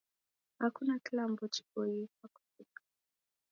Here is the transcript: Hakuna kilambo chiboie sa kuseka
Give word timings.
Hakuna 0.59 0.95
kilambo 1.05 1.43
chiboie 1.53 2.05
sa 2.17 2.27
kuseka 2.33 2.81